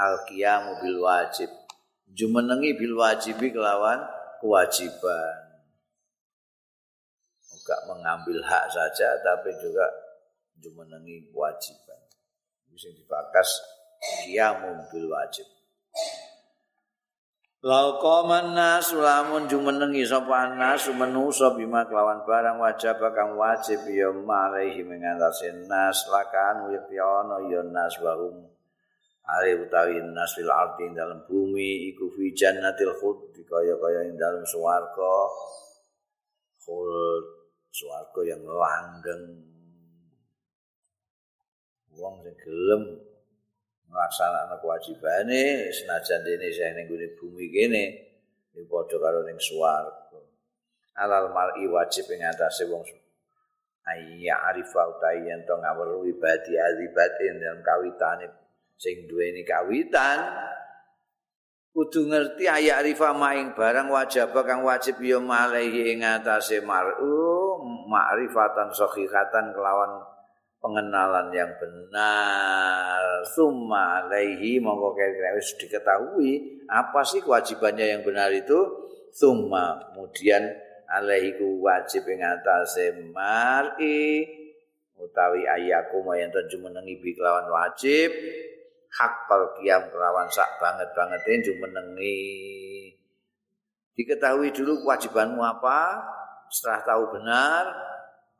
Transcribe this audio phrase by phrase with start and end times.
[0.00, 1.52] al qiyamu bil wajib.
[2.10, 4.00] Jumenengi bil wajibi kelawan
[4.40, 5.60] kewajiban.
[7.52, 9.84] Enggak mengambil hak saja tapi juga
[10.56, 12.00] jumenengi kewajiban.
[12.72, 13.60] Bisa dibakas
[14.24, 15.44] qiyamu bil wajib.
[17.60, 24.08] Lau qaman nas lamun jumenengi sapa nas manusa bima kelawan barang wajib kang wajib ya
[24.16, 28.48] malehi mengatasi nas lakan ya ana ya nas wahum
[29.26, 35.16] ari utawi nas fil ardi dalam bumi iku fi jannatil khuld kaya-kaya ing dalam swarga.
[36.62, 37.24] Khuld
[37.74, 39.24] swarga yang langgeng.
[41.98, 42.82] Wong sing gelem
[43.90, 46.86] melaksanakan kewajibane senajan dene saya ning
[47.18, 47.84] bumi kene
[48.54, 50.18] iki padha karo ning swarga.
[51.00, 52.86] Alal mar'i wajib ing atase wong
[53.90, 58.26] ayya arifa utawi yen to ngawruh ibadi alibatin dalam kawitane
[58.80, 60.24] sing duweni kawitan.
[61.70, 68.74] Kudu ngerti ayya arifa maing barang wajib kang wajib ya malehi ing atase mar'u ma'rifatan
[68.74, 70.02] sahihatan kelawan
[70.58, 73.22] pengenalan yang benar.
[73.22, 78.58] Summa alaihi monggo kira wis diketahui apa sih kewajibannya yang benar itu.
[79.14, 80.42] Summa kemudian
[80.90, 84.26] alaihi wajib ing atase mar'i
[84.98, 88.10] utawi ayaku mayan tentu menengi bi kelawan wajib
[88.90, 92.30] hak pal kiam kelawan sak banget banget tentu menengi
[93.94, 96.00] diketahui dulu kewajibanmu apa
[96.50, 97.64] setelah tahu benar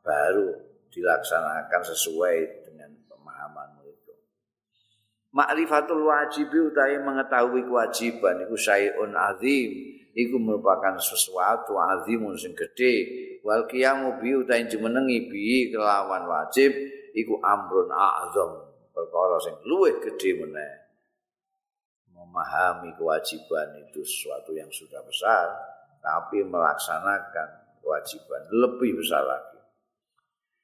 [0.01, 0.49] baru
[0.91, 4.13] dilaksanakan sesuai dengan pemahamanmu itu.
[5.31, 9.71] Ma'rifatul wajibi utawi mengetahui kewajiban iku syai'un azim,
[10.11, 13.07] iku merupakan sesuatu azimun sing gede.
[13.41, 16.75] Wal qiyamu bi utawi jumenengi bi kelawan wajib
[17.15, 20.73] iku amrun a'zam, perkara sing luwih gede meneh.
[22.11, 25.49] Memahami kewajiban itu sesuatu yang sudah besar,
[26.03, 29.51] tapi melaksanakan kewajiban lebih besar lagi.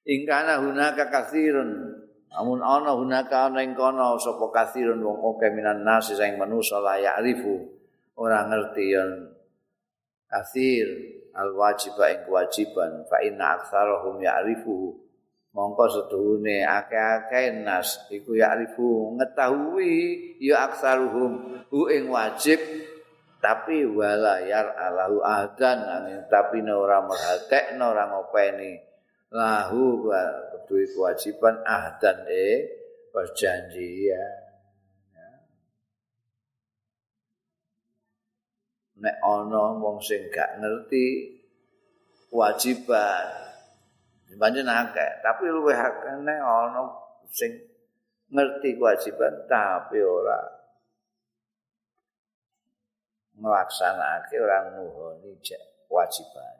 [0.08, 1.92] ingkana hunaka kathirun
[2.32, 7.20] amun ana hunaka ana ing kono sapa kathirun wong akeh minan nasi sing manusa layak
[7.20, 7.68] arifu
[8.16, 9.36] ora ngerti yen
[10.32, 10.88] kathir
[11.36, 14.96] al wajiba ing kewajiban fa inna aktsarahum ya'rifu
[15.58, 19.98] mongko setuhune akeh-akeh nas iku ya'rifu ngetahui
[20.38, 22.62] ya aktsaruhum hu ing wajib
[23.42, 25.82] tapi wala yar alahu adan
[26.30, 28.86] tapi ora merhatekno ora ngopeni.
[29.28, 32.48] Lahu kudu kewajiban ahdan e
[33.12, 34.36] perjanjian.
[38.98, 41.38] Nek ana wong sing gak ngerti
[42.34, 43.47] kewajiban
[44.36, 45.12] pancen akeh.
[45.24, 46.84] Tapi luwih akeh ana
[47.32, 47.56] sing
[48.28, 50.36] ngerti kewajiban tapi ora
[53.40, 56.58] melaksanaake ora nuhoni kewajiban.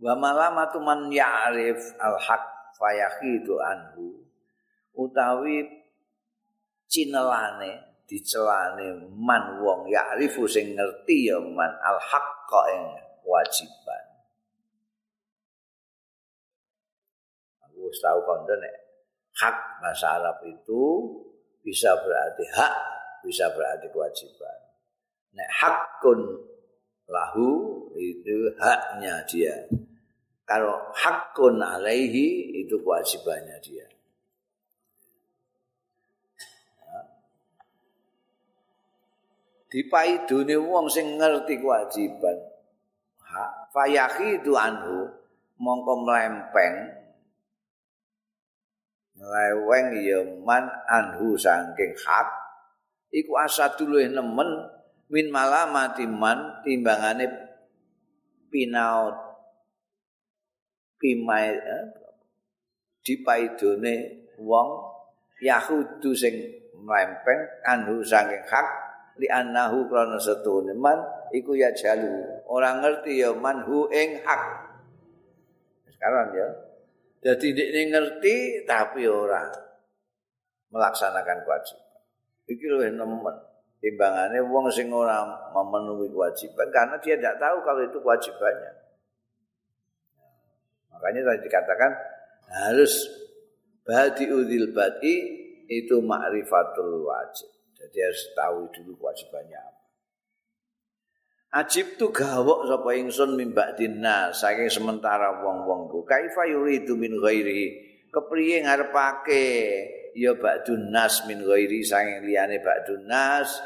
[0.00, 2.44] Wa malamatu man ya'rif al-haq
[2.80, 4.24] fayahidu anhu
[4.96, 5.64] utawi
[6.88, 12.26] cinelane dicelane man wong ya'rifu sing ngerti ya man al-haq
[12.74, 12.82] ing
[13.24, 13.83] wajiban
[18.00, 18.74] tau kondo nek
[19.34, 20.82] hak bahasa Arab itu
[21.60, 22.74] bisa berarti hak
[23.26, 24.58] bisa berarti kewajiban
[25.34, 26.20] nek hakun
[27.10, 27.50] lahu
[27.98, 29.54] itu haknya dia
[30.44, 33.88] kalau hakun alaihi itu kewajibannya dia.
[39.72, 42.38] Dipaidune wong sing ngerti kewajiban.
[43.24, 45.10] Ha, fayahi itu anhu
[45.58, 46.92] mongko mlempeng
[49.14, 52.28] ngeleweng ya man anhu saking hak
[53.14, 54.50] iku asadul nemen
[55.10, 57.30] min malamati man timbangane
[58.50, 59.14] pinaut
[60.98, 61.84] pimae eh,
[63.04, 63.94] dipaidone
[64.40, 64.68] wong
[65.38, 66.34] yahudu sing
[66.74, 68.66] mlempeng anhu saking hak
[69.20, 70.98] li annahu krana setune man
[71.30, 74.42] iku ya jalu ora ngerti ya manhu ing hak.
[75.90, 76.48] Sekarang ya
[77.24, 79.48] jadi ini ngerti tapi ora
[80.68, 82.00] melaksanakan kewajiban
[82.44, 83.36] iki lho nemen
[83.80, 85.24] timbangannya wong sing ora
[85.56, 88.84] memenuhi kewajiban karena dia tidak tahu kalau itu kewajibannya
[90.94, 91.92] Makanya tadi dikatakan
[92.48, 93.10] harus
[93.82, 95.14] badi udil badi
[95.66, 97.50] itu ma'rifatul wajib.
[97.74, 99.73] Jadi harus tahu dulu kewajibannya apa.
[101.54, 106.02] Ajib tu gawok sapa ingsun mimbak dina saking sementara wong-wongku.
[106.02, 107.78] Kaifa yuridu min ghairi?
[108.10, 109.46] Kepriye ngarepake
[110.18, 113.62] ya ba'dun nas min ghairi sanging liyane ba'dun nas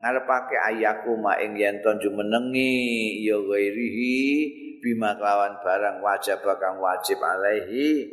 [0.00, 4.16] ngarepake ayaku ma ing yen to jumenengi ya ghairihi
[4.84, 8.04] bima kelawan barang wajib kang wajib alaihi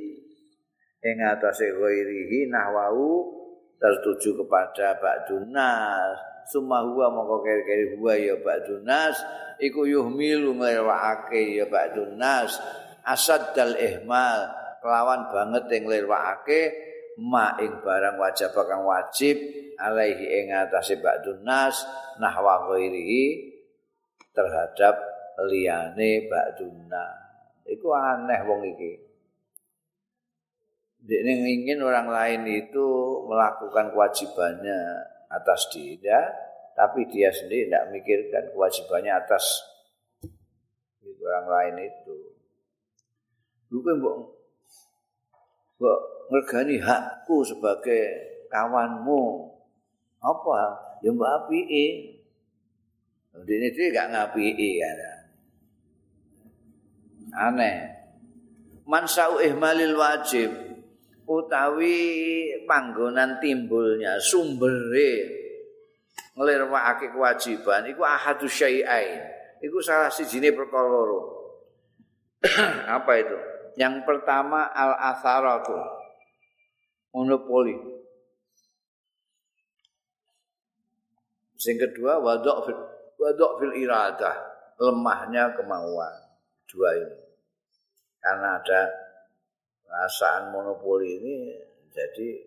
[1.04, 3.28] ing atase ghairihi nahwau
[3.80, 9.18] tertuju kepada ba'dun nas summa huwa mongko kere-kere huwa ya ba'dun nas.
[9.62, 12.58] Iku yuhmilu nglewakake ya ba'dun nas.
[13.04, 16.62] Asad dal ihmal kelawan banget ing nglewakake
[17.20, 19.38] ma ing barang wajib kang wajib
[19.78, 21.84] alaihi ing atase ba'dun nas
[22.18, 23.54] nahwa ghairihi
[24.34, 24.98] terhadap
[25.50, 26.90] liyane ba'dun
[27.70, 28.94] iku aneh wong iki.
[31.04, 32.88] Dia ingin orang lain itu
[33.28, 36.30] melakukan kewajibannya atas dia,
[36.78, 39.74] tapi dia sendiri tidak mikirkan kewajibannya atas
[41.24, 42.18] orang lain itu.
[43.74, 44.18] Bukan mbok
[45.82, 46.00] mbok
[46.30, 48.02] ngergani hakku sebagai
[48.52, 49.50] kawanmu.
[50.22, 50.78] Apa?
[51.02, 51.86] Ya mbok apike.
[53.34, 55.00] Dene iki gak ngapiki kan.
[57.34, 57.78] Aneh.
[58.86, 60.73] Mansau ihmalil wajib
[61.28, 61.96] utawi
[62.68, 65.44] panggonan timbulnya sumbere
[66.34, 69.22] nglirwakake kewajiban iku ahadu syai'ain.
[69.64, 71.20] Iku salah sijine perkara loro.
[73.00, 73.38] Apa itu?
[73.80, 75.74] Yang pertama al atharatu
[77.16, 77.78] monopoli
[81.56, 82.80] sing kedua wadok fil
[83.18, 84.52] wadok fil iradah.
[84.82, 86.12] Lemahnya kemauan.
[86.68, 87.18] Dua ini.
[88.20, 88.82] Karena ada
[89.94, 91.54] perasaan monopoli ini
[91.94, 92.42] jadi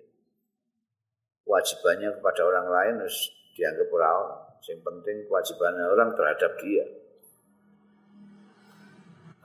[1.47, 4.43] kewajibannya kepada orang lain harus dianggap orang.
[4.67, 6.83] Yang penting kewajibannya orang terhadap dia.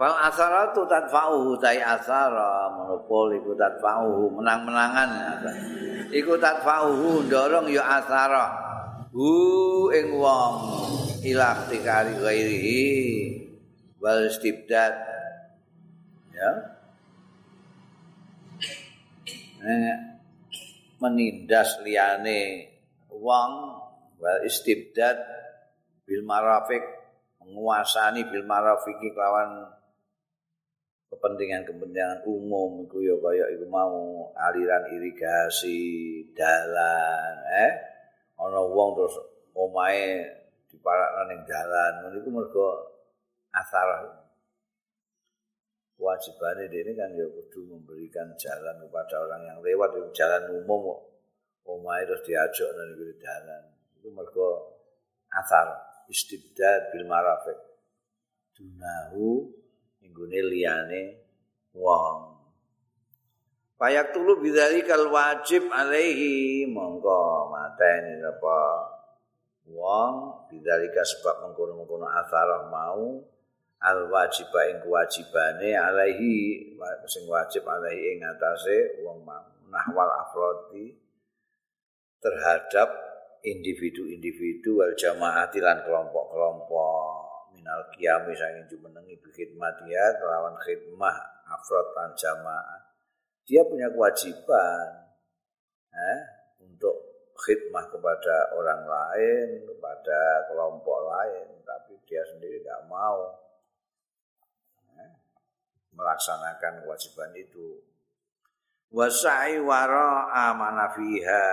[0.01, 5.09] Fal asaratu tadfa'uhu tai asara monopoli ku tadfa'uhu menang-menangan
[6.09, 8.49] iku tadfa'uhu dorong ya asara
[9.13, 10.55] hu ing wong
[11.21, 12.81] ilah tikari ghairihi
[14.01, 14.97] wal istibdad
[16.33, 16.70] ya
[21.01, 22.69] menindas liyane
[23.09, 23.51] wong
[24.21, 25.17] wal istibdad
[26.05, 26.81] bil marafik
[27.41, 29.69] menguasani bil marafiki kelawan
[31.11, 35.79] kepentingan-kepentingan umum iku ya kaya iku mau aliran irigasi
[36.31, 37.71] dalan eh?
[38.39, 39.15] Ana wong terus
[39.53, 40.23] omahe
[40.71, 42.15] diparakno ning dalan.
[42.15, 42.67] Niku mergo
[43.51, 44.20] asar
[46.01, 50.97] kewajibannya dia ini kan ya kudu memberikan jalan kepada orang yang lewat itu jalan umum
[50.97, 51.01] kok.
[51.61, 53.61] Omai terus diajak nanti ke jalan
[54.01, 54.49] itu mereka
[55.29, 55.69] asar
[56.09, 57.53] istibdad bil marafik
[58.57, 59.45] dunahu
[60.01, 61.21] minggune liyane
[61.77, 62.33] wong.
[63.77, 68.57] Payak tulu bidari kal wajib alaihi mongko mateni apa
[69.69, 70.13] wong
[70.49, 73.21] bidari sebab mengkono-mengkono asarah mau
[73.81, 76.77] al wajib ing kewajibane alaihi
[77.09, 79.25] sing wajib alaihi ing atase wong
[79.73, 80.93] nahwal afrodi
[82.21, 82.93] terhadap
[83.41, 87.49] individu-individu wal jamaati lan kelompok-kelompok.
[87.57, 91.17] Minal kiami saking jumenengi khidmat ya kelawan khidmah
[91.49, 92.79] afrod lan jamaah.
[93.49, 95.09] Dia punya kewajiban
[95.89, 96.19] eh,
[96.61, 96.93] untuk
[97.41, 103.33] khidmah kepada orang lain kepada kelompok lain tapi dia sendiri tidak mau
[105.95, 107.79] melaksanakan kewajiban itu.
[108.91, 111.47] Wasai wara amana fiha.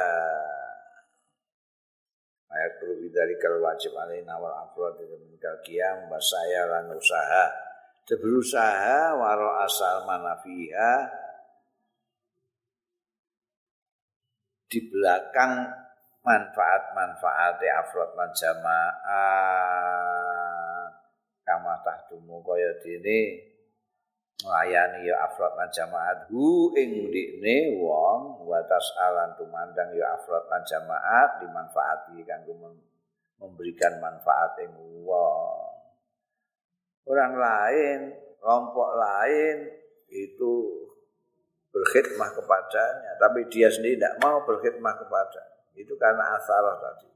[2.49, 7.47] Ayat perlu bidalikal wajib alaina wal afrad minal qiyam wasaya lan usaha.
[8.09, 10.93] Berusaha wara asal mana fiha
[14.69, 15.65] di belakang
[16.25, 18.93] manfaat-manfaat afrod lan jamaah
[21.41, 22.45] kama tahtumu
[22.85, 23.21] dene
[24.39, 26.31] nglayani ya afrod lan jamaat.
[26.31, 32.55] Hu ing dikne wong wa tasalan tumandang ya afrod lan jamaat dimanfaati kanggo
[33.39, 35.67] memberikan manfaat ing wong.
[37.09, 38.01] Orang lain
[38.39, 39.57] kelompok lain
[40.13, 40.53] itu
[41.73, 43.13] berkhidmah kepadanya.
[43.19, 45.43] Tapi dia sendiri tidak mau berkhidmah kepada
[45.79, 47.09] itu karena asarah tadi.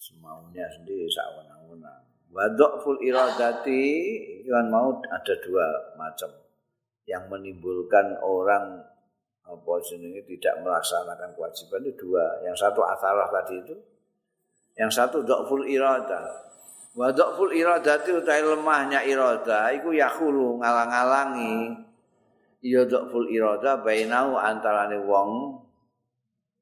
[0.00, 1.04] Semaunya sendiri
[2.28, 3.84] sawenang-wenang Wadokful iradati
[4.44, 5.66] itu kan mau ada dua
[5.96, 6.28] macam
[7.08, 8.84] yang menimbulkan orang
[9.48, 12.44] apa jenenge tidak melaksanakan kewajiban itu dua.
[12.44, 13.76] Yang satu atharah tadi itu,
[14.76, 16.20] yang satu dokful irada.
[16.92, 21.88] Wadokful iradati utai lemahnya irada, itu yakulu ngalang-alangi
[22.62, 25.62] ya dhaful irada bainau antarane wong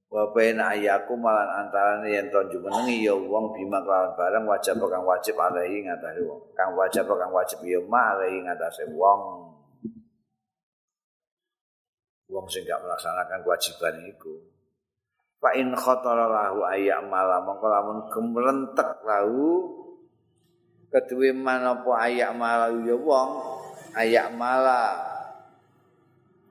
[0.07, 5.03] wa baina ayaku malan antarane yen to jumenengi ya wong bima kelawan barang wajib kang
[5.03, 6.41] wajib alaihi ngatasi wong.
[6.55, 9.21] Kang wajib kang wajib ya ma alaihi ngatasi wong.
[12.31, 14.35] Wong sing gak melaksanakan kewajiban iku.
[15.43, 19.69] Fa in khatara lahu ayak malam mongko lamun gemrentek lahu
[20.91, 23.31] keduwe manapa ayak malam ya wong
[23.99, 25.16] ayak malam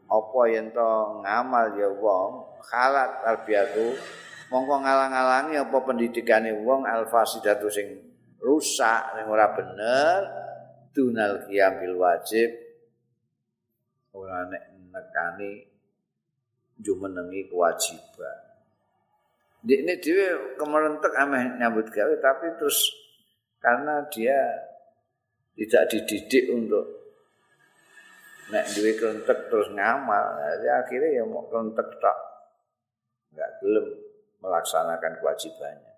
[0.05, 0.91] apa yen to
[1.25, 3.97] ngamal ya wong khalat tarbiyatu
[4.53, 7.87] mongko ngalang-alangi apa pendidikane wong alfasidatu sing
[8.37, 10.17] rusak sing ora bener
[10.93, 12.53] dunal qiyam bil wajib
[14.15, 14.63] ora nek
[14.95, 15.75] nekani
[16.79, 18.39] jumenengi kewajiban.
[19.65, 22.93] Di ini dia kemerentek ameh nyambut gawe tapi terus
[23.57, 24.37] karena dia
[25.57, 27.04] tidak dididik untuk
[28.53, 32.17] nek duwe kerentek terus ngamal jadi akhirnya ya mau kerentek tak
[33.33, 33.85] nggak belum
[34.41, 35.93] melaksanakan kewajibannya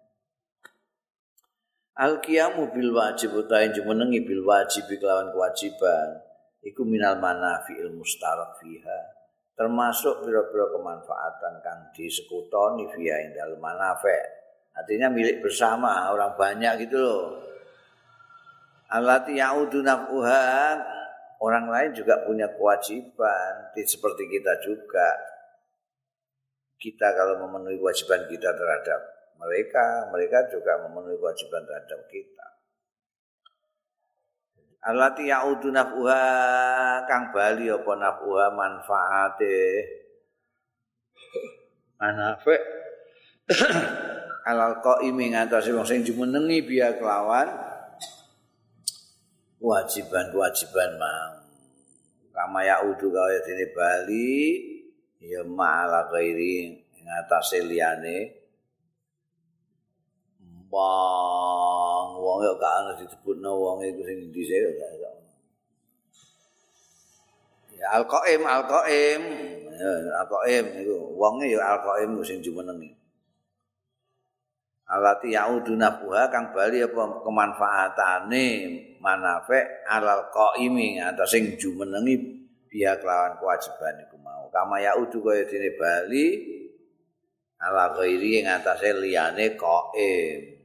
[1.98, 6.24] al qiyamu bil wajib utahe jumenengi bil wajib kelawan kewajiban
[6.64, 9.18] iku minal manafi'il mustarak fiha
[9.58, 14.22] termasuk pira-pira kemanfaatan kang disekutoni via indal manafe.
[14.78, 17.42] Artinya milik bersama orang banyak gitu loh.
[18.94, 20.46] Alati yaudu naf'uha
[21.42, 25.10] orang lain juga punya kewajiban seperti kita juga.
[26.78, 29.02] Kita kalau memenuhi kewajiban kita terhadap
[29.42, 32.48] mereka, mereka juga memenuhi kewajiban terhadap kita.
[34.88, 36.24] Alati yaudu naf'uha
[37.10, 39.58] kang bali apa naf'uha manfaate
[41.98, 42.56] anafe
[44.50, 47.67] alal qaimi ngatasi wong sing jumenengi biya kelawan
[49.58, 51.34] kewajiban-kewajiban mau
[52.38, 54.38] kama yaudu kaya dene bali
[55.18, 58.38] ya ma'ala ghairi ngatasi liyane
[60.70, 65.12] wong wong yo gak ana disebutno wong iku sing ono.
[67.78, 69.22] Ya alqaim alqaim
[69.74, 70.66] ya alqaim
[71.18, 72.94] wonge yo alqaim sing jumenengi.
[74.88, 78.46] Alati yaudu nabuha kang bali apa kemanfaatane
[79.04, 82.16] manafe alal qaimi atau sing jumenengi
[82.72, 84.48] biya kelawan kewajiban iku mau.
[84.48, 86.26] Kama yaudu kaya dene bali
[87.60, 90.58] ala ghairi ing atase liyane qaim.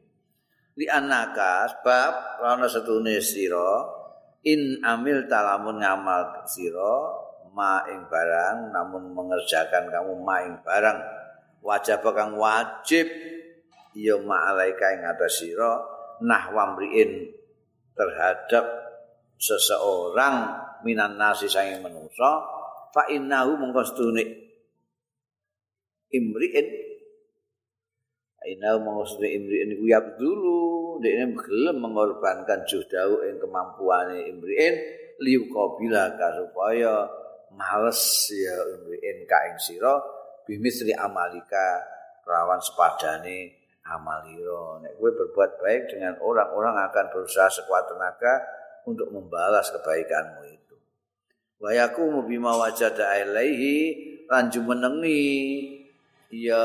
[0.73, 3.85] li anaka sebab ana setune sira
[4.49, 6.97] in amil talamun ngamal sira
[7.53, 10.99] ma ing barang namun mengerjakan kamu ma ing barang
[11.61, 13.05] wajib kang wajib
[13.97, 15.81] ya ma alaika ing atas sira
[16.25, 17.33] nahwa mriin
[17.93, 18.65] terhadap
[19.37, 20.57] seseorang
[20.87, 22.45] minan nasi sange manusa
[22.93, 24.25] fa innahu mongko setune
[26.13, 26.93] imriin.
[28.43, 30.99] Aina maksudnya Imri'in iku ya dulu.
[30.99, 34.75] Dia gelem mengorbankan juhdau yang kemampuan Imri'in
[35.23, 37.07] liu kabila supaya
[37.55, 38.03] males
[38.35, 39.95] ya Imri'in ka ing sira
[40.43, 41.87] bimisri amalika
[42.27, 44.79] kelawan sepadane amaliro.
[44.83, 48.43] Nek kowe berbuat baik dengan orang-orang akan berusaha sekuat tenaga
[48.87, 50.77] untuk membalas kebaikanmu itu.
[51.63, 53.79] Wa yakumu bima wajada ilaihi
[54.27, 55.23] lan jumenengi
[56.33, 56.65] ya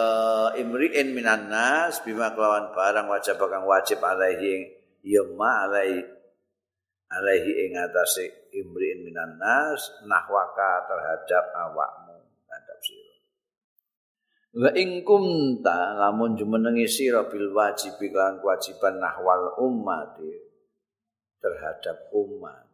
[0.56, 4.72] imri'in minan nas bima kelawan barang wajib kang wajib alaihi
[5.04, 6.08] ya ma alaihi
[7.12, 12.07] alaihi ing atase imri'in minan nas nahwaka terhadap awakmu
[14.58, 20.18] wa ing kunta lamun jumenengi sira bil wajib kan kewajiban nahwal umat
[21.38, 22.66] terhadap umat.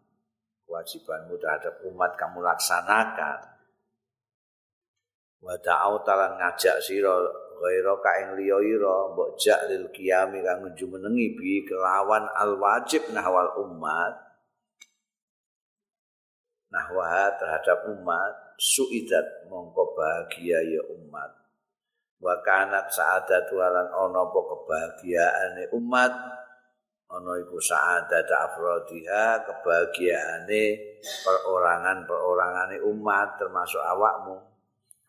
[0.63, 3.39] Kewajibanmu terhadap umat kamu laksanakan.
[5.43, 7.19] Wa ta'au talan ngajak sira
[7.59, 13.11] ghaira ka ing liya ira mbok jak lil qiyami kang jumenengi bi kelawan al wajib
[13.11, 14.23] nahwal umat.
[16.71, 21.42] Nahwa terhadap umat suidat mongko bahagia ya umat
[22.23, 26.13] wa kanat sa'adatu lan ana apa kebahagiaane umat
[27.11, 30.63] ana iku sa'adat afrodiha kebahagiaane
[31.03, 34.39] perorangan-perorangane umat termasuk awakmu.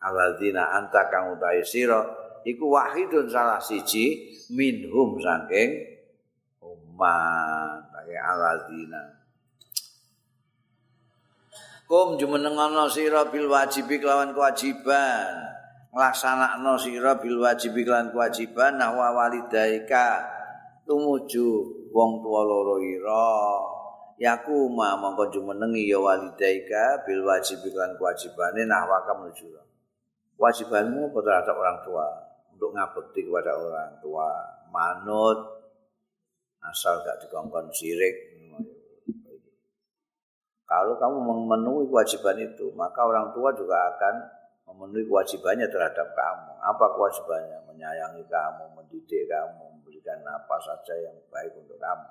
[0.03, 2.03] Alladzina anta kang utahe sira
[2.43, 5.71] iku wahidun salah siji minhum saking
[6.61, 7.89] umat.
[7.95, 9.01] Pakai alladzina.
[11.87, 15.64] Kum jumenengono sira bil wajibi kelawan kewajiban
[15.95, 20.27] nglaksanakno sira bil wajibi kelawan kewajiban nahwa walidaika
[20.83, 21.47] tumuju
[21.95, 23.31] wong tuwa loro ira.
[24.19, 29.55] Yaku ma mongko jumenengi ya walidaika bil wajib lan kewajibane nahwaka menuju
[30.35, 32.07] kewajibanmu terhadap orang tua?
[32.51, 34.27] Untuk ngabekti kepada orang tua.
[34.75, 35.39] Manut
[36.59, 38.35] asal gak dikongkon sirik.
[40.67, 44.34] Kalau kamu memenuhi kewajiban itu maka orang tua juga akan
[44.75, 46.51] memenuhi kewajibannya terhadap kamu.
[46.59, 47.63] Apa kewajibannya?
[47.71, 52.07] Menyayangi kamu mendidik kamu memberikan apa saja yang baik untuk kamu.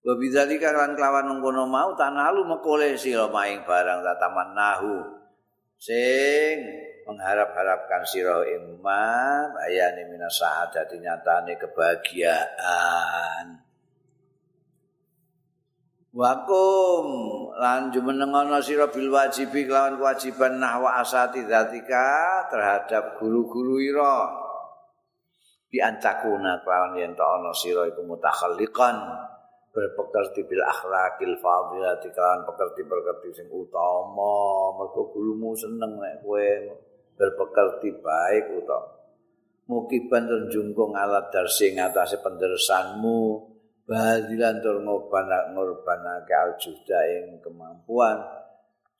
[0.00, 4.96] Wa bidzalika kan kelawan mengkono mau tanalu mekole sira maing barang tataman nahu
[5.76, 6.56] sing
[7.04, 13.60] mengharap-harapkan sira ing ma bayane minas saadati nyatane kebahagiaan.
[16.16, 17.04] Wakum
[17.60, 24.16] lan jumenengono sira bil wajibi kelawan kewajiban nahwa asati dzatika terhadap guru-guru ira.
[25.68, 28.96] Bi antakuna kelawan yen ta ana sira iku mutakhalliqan
[29.76, 34.72] berpekerti bil akhlakil fadilati kan pekerti-pekerti sing utama.
[34.80, 36.48] Mergo gurumu seneng nek kowe
[37.20, 39.00] berpekerti baik utama
[39.70, 43.49] mukiban tur jungkung alat darsi ngatasé penderesanmu
[43.90, 48.22] badilan tur ngobana ngorbanake aljuda ing kemampuan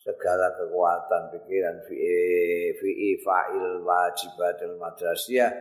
[0.03, 1.95] segala kekuatan pikiran fi
[2.75, 2.91] fi
[3.23, 5.55] fa'il wajibatul madrasiyah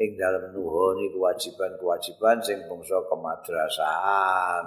[0.00, 4.64] ing dalem nuhoni kewajiban-kewajiban sing bangsa kemadrasahan.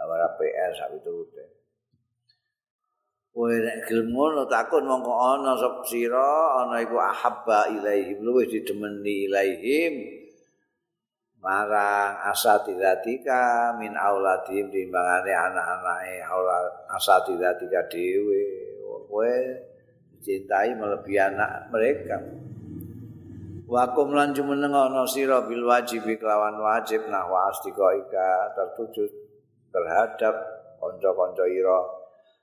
[0.00, 1.44] Ora PR sak piturute.
[3.30, 9.30] Kowe nek gelem ngono takon mongko ana sop sira ana iku ahabba ilaihim luwih didemeni
[9.30, 10.19] ilaihim
[11.40, 16.20] marang asatidatika min auladim timbangane anak-anake
[16.92, 18.44] asatidatika dhewe.
[19.10, 19.34] Kowe
[20.22, 22.20] cintai melebihi anak mereka.
[23.66, 29.06] Wakum lan jumeneng ana sira bil wajib kelawan wajib nah wa asdiqaika tertuju
[29.70, 30.34] terhadap
[30.78, 31.80] kanca-kanca ira.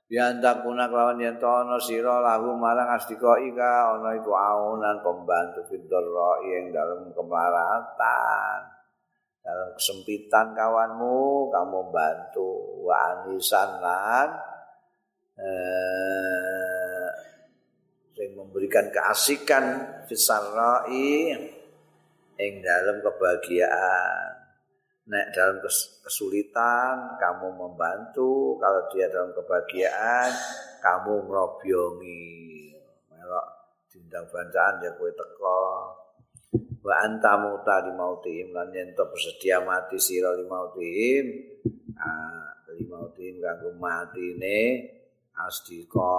[0.08, 6.72] Bianta kuna kelawan yen ana sira lahu marang asdiqaika ana iku aunan pembantu fidra ing
[6.72, 8.77] dalam kemaratan
[9.48, 14.28] dalam kesempitan kawanmu kamu bantu wa anisan lan
[15.40, 17.08] eh,
[18.12, 19.64] sing memberikan keasikan
[20.04, 21.32] fisarai
[22.36, 24.36] ing dalam kebahagiaan.
[25.08, 25.64] Nek dalam
[26.04, 28.60] kesulitan kamu membantu.
[28.60, 30.28] Kalau dia dalam kebahagiaan
[30.84, 32.36] kamu merobyongi
[33.08, 33.46] melok
[33.88, 35.64] dindang bancaan ya kowe teko
[36.84, 41.26] wa anta muta di mautihim lan yen bersedia mati sira li mautihim
[41.98, 44.86] ah li mautihim kanggo matine
[45.34, 46.14] asdika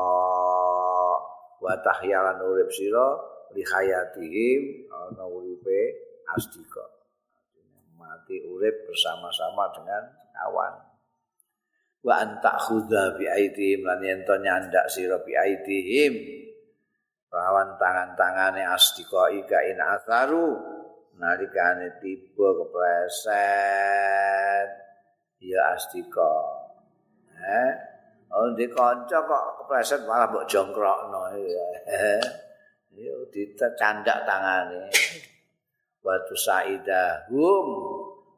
[1.60, 3.08] wa tahyalan urip sira
[3.56, 5.80] li hayatihim ana uripe
[6.36, 7.00] asdika
[8.00, 10.76] mati urip bersama-sama dengan kawan.
[12.00, 16.14] Wa anta khudha bi aidihim lan yen to nyandak sira bi aidihim
[17.30, 20.58] lawan tangan-tangane asdika ika in atharu
[21.18, 23.30] nalikane tiba kepleset.
[25.40, 26.34] Ya asdika.
[27.40, 27.90] Eh
[28.30, 31.34] Oh, di kanca kok kepleset malah mbok jongkrokno.
[31.34, 31.70] Ya.
[32.94, 34.86] Yo dicandak tangane.
[36.06, 37.68] Watu saidah hum.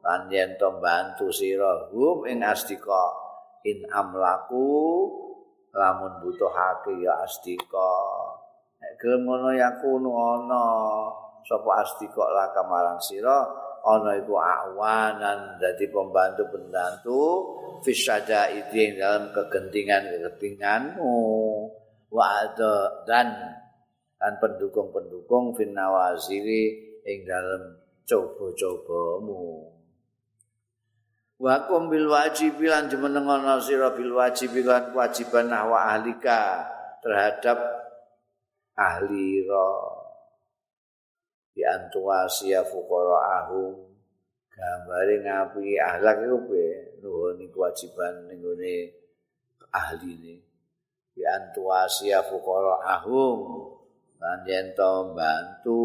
[0.02, 3.04] Lan yen to bantu sira hum ing astika
[3.68, 5.04] in amlaku.
[5.76, 7.92] Lamun butuhake ya astika.
[8.82, 10.62] Nek gelem ngono ya ana
[11.46, 13.46] sapa astika lah kamarang sira
[13.82, 17.20] ana iku awanan dadi pembantu pembantu
[17.86, 21.14] fisada itu dalam kegentingan kegentinganmu.
[22.10, 23.30] Wa ada dan
[24.18, 29.66] dan pendukung-pendukung fin nawaziri ing dalam coba-cobamu.
[31.42, 36.70] Wa kum bil wajib lan jumeneng ana sira bil wajib lan kewajiban nahwa ahlika
[37.02, 37.81] terhadap
[38.76, 39.68] ahli ra
[41.52, 43.92] bi antuasia fuqara ahum.
[44.52, 47.00] Gambare ngapi ahlak iku piye?
[47.00, 48.76] Nuhuni kewajiban ning gone
[49.72, 50.44] ahline
[51.12, 53.68] bi antuasia fuqara ahum.
[54.22, 55.82] Lan yen to bantu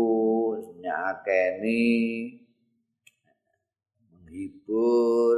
[0.77, 1.89] nyakeni
[4.13, 5.37] menghibur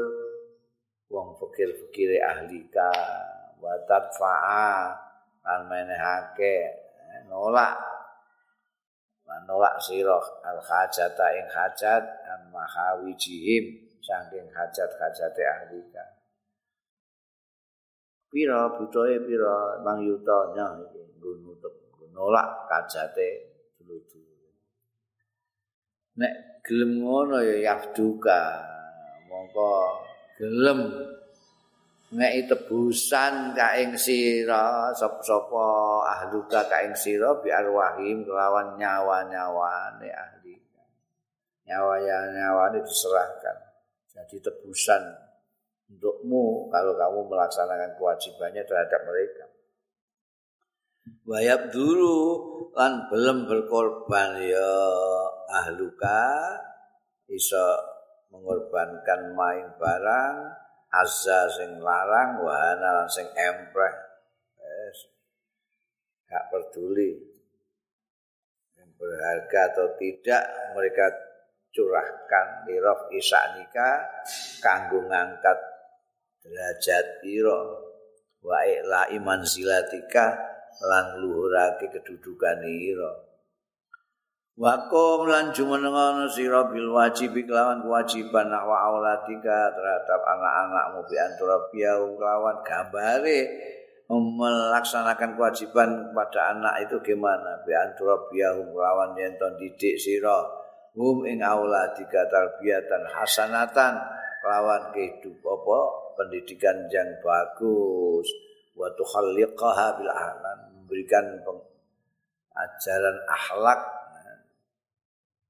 [1.08, 2.92] wong fikir-fikire ahlika
[3.64, 4.94] wa tadfa'a
[5.48, 6.89] lan menehake
[7.30, 7.78] nolak.
[9.30, 16.06] Manolak sira al hajata ing hajat an mahawijihim saking hajat-hajate ahli ka.
[18.30, 21.90] Pira butoe pira mang yuta nyah iki nutup
[22.20, 23.30] nolak hajate
[23.80, 24.30] dulu-dulu
[26.20, 26.34] nek
[26.68, 28.60] gelem ngono ya yafduka
[29.32, 29.72] mongko
[30.36, 30.80] gelem
[32.10, 35.68] ngeki tebusan ka ing sira sapa
[36.10, 40.58] ahluka ka ing sira bi arwahim kelawan nyawa-nyawane ahli.
[41.70, 43.58] Nyawa-nyawane diserahkan.
[44.10, 45.06] Jadi tebusan
[45.90, 49.46] untukmu kalau kamu melaksanakan kewajibannya terhadap mereka.
[51.30, 52.18] Wayab dulu
[52.74, 54.74] lan belum berkorban ya
[55.50, 56.26] ahluka
[57.30, 57.66] iso
[58.34, 60.38] mengorbankan main barang
[60.90, 63.96] azza sing larang wahana sing empreh.
[64.58, 64.98] Yes.
[66.30, 67.18] gak peduli.
[68.78, 70.44] Yang berharga atau tidak
[70.78, 71.06] mereka
[71.74, 72.70] curahkan.
[72.70, 74.06] Lirof isak nikah
[74.62, 75.58] kanggo ngangkat
[76.46, 77.90] derajat iro.
[78.40, 80.38] Wa la iman zilatika
[80.80, 82.64] lan luhurake kedudukan
[84.60, 91.16] iro Wakum lan jumenengono sira bil wajib kelawan kewajiban nak wa aulatika terhadap anak-anakmu bi
[91.16, 93.40] antara biau kelawan gambare
[94.12, 97.56] melaksanakan kewajiban pada anak itu gimana?
[97.64, 100.44] Bi antara biau kelawan yen didik sira.
[101.00, 103.96] Hum ing aulatika tarbiyatan hasanatan
[104.44, 105.80] kelawan kehidup apa?
[106.20, 108.28] Pendidikan yang bagus.
[108.76, 110.12] Wa tukhalliqaha bil
[110.76, 111.40] memberikan
[112.60, 113.99] ajaran akhlak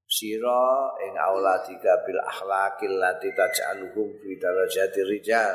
[0.10, 5.54] sira ing auladika bil akhlaqil lati taj'aluhum fi darajati rijal.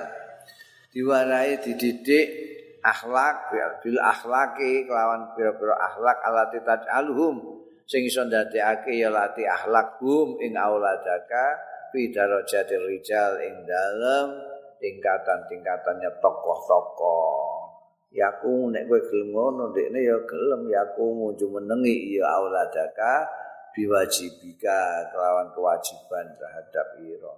[0.94, 3.50] Diwarai dididik akhlak
[3.82, 7.66] bil akhlaqi kelawan pira-pira akhlak alati taj'aluhum.
[7.84, 11.58] Sing iso ndadekake ya lati akhlak hum ing auladaka
[11.90, 14.38] fi darajati rijal ing dalem
[14.78, 17.74] tingkatan-tingkatannya tokoh-tokoh.
[18.14, 23.26] Yaku nek kowe gelem ngono ndekne ya gelem yaku muju menengi ya auladaka
[23.74, 27.34] biwajibika kelawan kewajiban terhadap ira.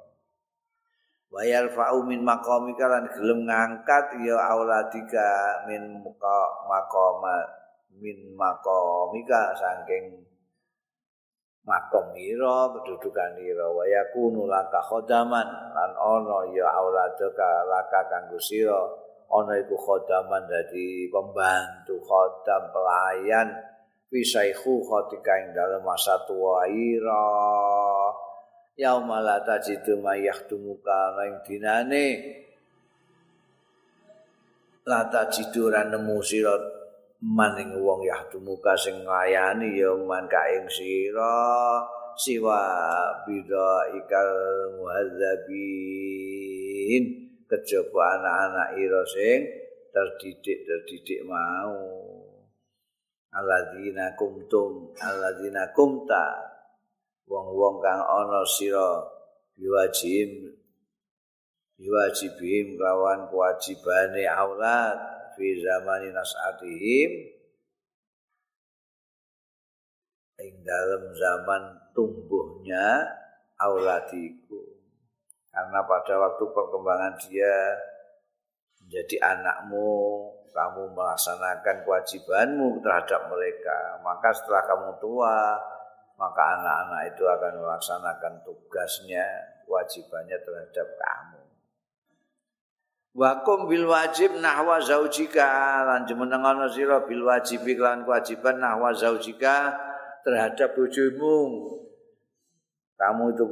[1.32, 5.26] Wa yarfa'u min maqamika lan gelem ngangkat ya auladika
[5.66, 6.38] min muka
[6.70, 7.42] maqama
[7.98, 10.22] min maqamika saking
[11.66, 13.66] makom ira kedudukan ira.
[13.72, 18.78] Wa yakunu laka khodaman lan ana ya auladaka laka kanggo sira.
[19.26, 23.50] Ana iku khodaman dadi pembantu khodam pelayan
[24.10, 27.26] fisaikhu khatika ing dalem masa tua ira
[28.76, 32.06] yauma la tajidu mayahdumuka ing dinane.
[34.86, 36.54] La tajidu ra nemu sira
[37.18, 41.82] maning wong yahdumuka sing nglayani ya man ka ing sira.
[42.16, 42.62] Siwa
[43.26, 44.30] bida ikal
[44.80, 46.24] muhadzabin.
[47.46, 49.46] Kejaba anak-anak ira sing
[49.94, 52.05] terdidik terdidik mau
[53.36, 56.56] alladzina kumtum alladzina kumta.
[57.26, 59.02] Wong-wong kang ana sira
[59.58, 60.56] biwajib
[61.76, 64.96] biwajibim kawan kewajibane aulad
[65.36, 67.10] fi zamani nasatihim
[70.40, 73.04] ing dalam zaman tumbuhnya
[73.60, 74.60] auladiku
[75.52, 77.56] karena pada waktu perkembangan dia
[78.86, 79.90] menjadi anakmu
[80.54, 85.58] kamu melaksanakan kewajibanmu terhadap mereka, maka setelah kamu tua,
[86.16, 89.26] maka anak-anak itu akan melaksanakan tugasnya,
[89.68, 91.42] kewajibannya terhadap kamu.
[93.16, 99.76] Wakum bil wajib nahwa zaujika lan jemenengono sira bil wajib lan kewajiban nahwa zaujika
[100.24, 101.64] terhadap bojomu.
[102.96, 103.44] Kamu itu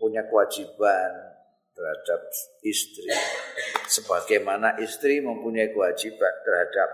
[0.00, 1.39] punya kewajiban
[1.80, 2.20] terhadap
[2.60, 3.08] istri.
[3.88, 6.90] Sebagaimana istri mempunyai kewajiban terhadap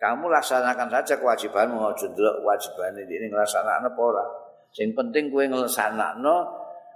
[0.00, 1.92] kamu laksanakan saja kewajibanmu.
[1.92, 4.24] Aja ndelok kewajiban ini nglaksanakno apa ora?
[4.72, 6.36] Sing penting kowe nglaksanakno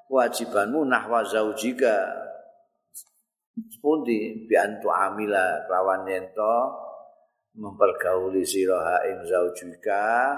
[0.08, 2.08] kewajibanmu nahwa zaujika.
[3.60, 4.48] Sepundi?
[4.48, 6.56] Bi antu amila kelawan yento
[7.60, 10.32] mempergauli siraha ing zaujika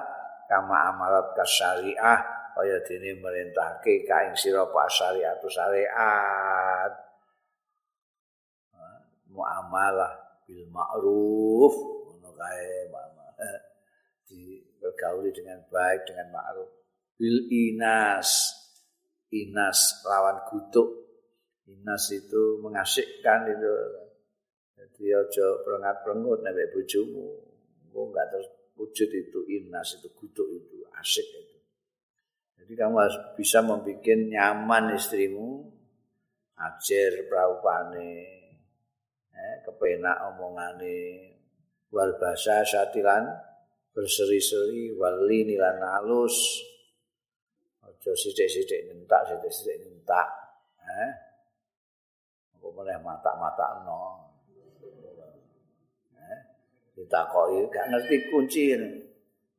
[0.50, 5.36] kama amarat kasyariah kaya dene merintahke kaing sira pak syariat.
[5.40, 6.92] Syariat
[9.32, 12.88] muamalah bil ma'ruf ngono kae
[14.28, 16.70] di bergauli dengan baik dengan ma'ruf.
[17.16, 18.52] Bil inas
[19.32, 20.88] inas lawan gutuk
[21.68, 23.72] inas itu mengasikkan itu.
[24.76, 27.52] Jadi aja perengat-perengut nek bojomu
[27.86, 31.61] engko enggak terwujud itu inas itu gutuk itu asik itu
[32.62, 35.66] Jadi kamu harus bisa membuat nyaman istrimu,
[36.54, 38.14] ajar praupane,
[39.34, 41.26] eh, kepenak omongane,
[41.90, 43.26] wal bahasa satilan
[43.90, 46.62] berseri-seri, wali nilan halus,
[47.82, 50.30] ojo sidik-sidik nyentak, sidik-sidik nyentak,
[50.86, 51.10] eh,
[52.72, 54.00] meneh mata-mata no.
[56.16, 56.38] Eh,
[56.96, 58.62] ditakoki gak ngerti kunci.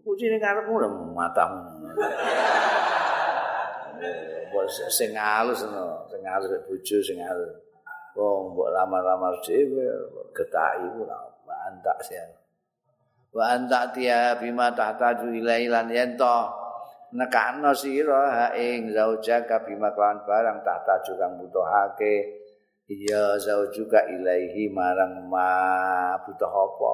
[0.03, 1.93] Kunci ini karepmu lho matamu.
[4.89, 7.51] Sing halus no, sing halus bojo sing halus.
[8.13, 9.89] Wong mbok lamar-lamar dhewe
[10.31, 11.17] getaki ku ora
[11.67, 12.17] antak sih.
[13.33, 16.63] Wa antak dia bima tahtaju ilailan yento.
[17.13, 22.41] nekano sira ha ing zaujaka bima kelawan barang tak tajuk kang butuhake
[22.89, 26.91] iya zaujuka ilaihi marang ma butuh apa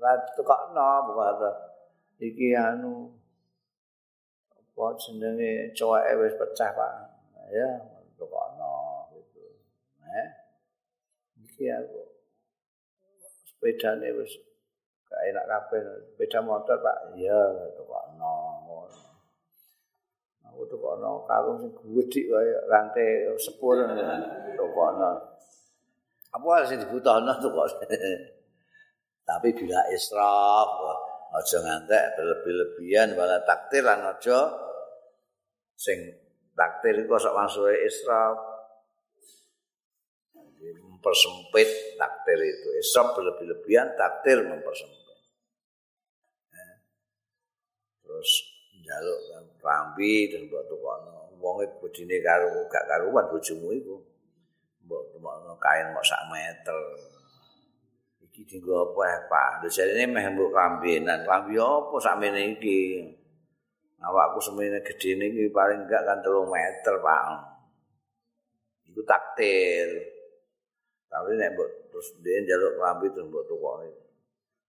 [0.00, 1.56] la tukokno bukan
[2.16, 3.12] iki anu
[4.76, 6.92] apa jenenge coweke wis pecah Pak
[7.48, 7.80] ya
[8.20, 9.40] tukokno gitu
[10.04, 10.28] eh
[11.40, 12.04] iki aku
[13.48, 14.36] sepedane wis
[15.08, 18.36] gak enak kabeh sepeda motor Pak iya tukokno
[20.56, 24.90] Aku tuh kok kalung sing gedhi kaya rantai sepur tuh kok.
[26.32, 27.66] Apa sing dibutuhno tuh kok.
[29.28, 30.70] Tapi bila israf,
[31.36, 34.65] aja ngantek berlebih-lebihan wala taktir lan aja
[35.76, 35.98] sing
[36.56, 38.56] taktir iku sok masuk israf.
[40.66, 42.68] mempersempit taktir itu.
[42.82, 45.06] Israf berlebih-lebihan, taktir mempersempit.
[48.02, 48.30] Terus
[48.82, 49.18] njaluk
[49.62, 53.96] rambi terus mbok tukono wonge bodine karo gak karuan bojomu iku.
[54.82, 56.80] Mbok tukono kain mok sak meter.
[58.26, 59.50] Iki dienggo apa Pak?
[59.62, 63.04] Lho jarene meh mbok rambinan rambi apa sak mene iki
[64.04, 67.24] awakku semene gedene iki paling gak kan 3 meter Pak.
[68.92, 69.90] Iku taktil.
[71.06, 73.88] Tapi nek mbok terus dhewe njaluk rambi terus mbok tukono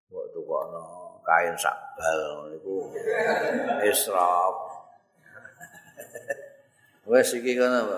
[0.07, 0.83] mbok tukono
[1.27, 2.87] kain sakbal niku
[3.83, 4.55] israf
[7.11, 7.83] wes iki kono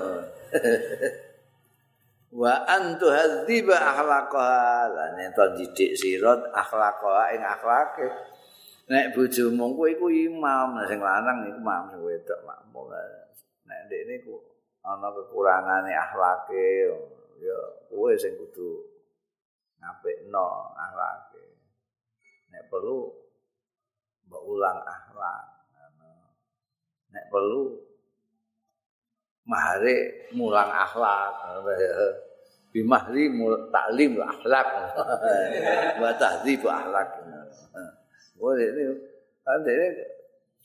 [2.41, 8.09] wa antu hadziba akhlaqaha lan ento didik sirat akhlaqaha ing akhlake
[8.89, 12.89] nek bojomu kowe iku imam sing lanang iku imam sing wedok makmum
[13.69, 14.35] nek ndek niku
[14.81, 16.89] ana kekurangane akhlake
[17.37, 18.89] ya kowe sing kudu
[19.79, 21.45] ngapikno akhlake.
[22.51, 23.13] Nek perlu
[24.27, 25.45] mbok ulang akhlak
[27.09, 27.73] nek perlu
[29.49, 31.33] mahare mulang akhlak
[32.69, 33.33] bimahri
[33.73, 34.67] taklim akhlak
[35.97, 37.09] wa tahdzib akhlak
[38.39, 38.83] oh ini
[39.43, 40.03] kan ini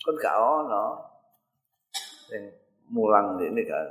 [0.02, 0.86] kan gak ono
[2.30, 2.42] sing
[2.94, 3.88] mulang ini kan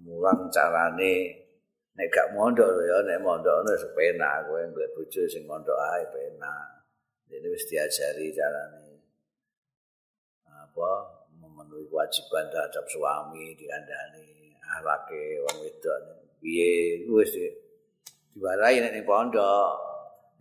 [0.00, 1.44] mulang carane
[1.92, 6.80] nek gak mondok ya nek mondok ono sepena kowe mbek bojo sing mondok ae pena
[7.32, 8.92] Ini wis diajari carane
[10.52, 10.90] apa
[11.40, 15.96] memenuhi kewajiban terhadap suami dikandani alake wong wedok
[16.40, 17.32] piye wis
[18.32, 19.91] diwarai nek ning pondok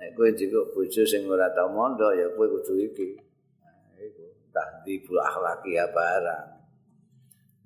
[0.01, 3.13] nek kowe juga bojo sing ora tau mondok ya kowe kudu iki
[4.01, 6.57] iku tahdibul akhlaki ya barang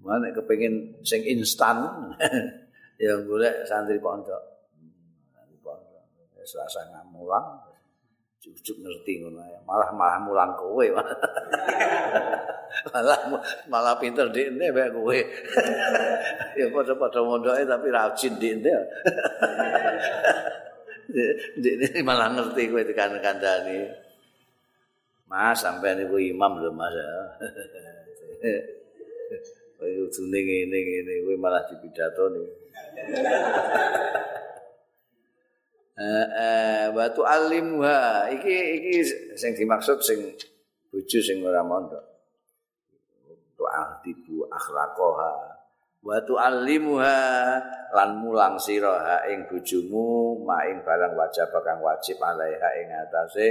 [0.03, 1.79] mana kepengin sing instan
[3.03, 4.67] ya golek santri pondok
[5.31, 6.03] santri pondok
[6.43, 7.65] selasa ngamulang
[8.45, 9.57] cucuk ngerti ngono ya.
[9.65, 10.85] Malah malah mulang kowe.
[12.93, 13.19] malah
[13.65, 15.17] malah pinter dikne bae kowe.
[16.59, 18.69] ya padha-padha mondoke tapi rajin dikne.
[21.55, 23.87] Dikne malah ngerti kowe tekan kandhani.
[25.31, 26.95] Mas sampai niku imam lho Mas.
[29.75, 32.43] Kowe ujune ngene-ngene kowe malah dipidatoni.
[35.95, 38.95] eh batu alimha iki iki
[39.39, 40.27] sing dimaksud sing
[40.91, 42.03] bojo sing ora mondok
[43.55, 45.54] tu ahdibu akhlaqoha
[46.05, 47.17] wa tu alimha
[47.89, 53.47] lan mulang sira ing bojomu maing barang wajib kang wajib alaiha ing atase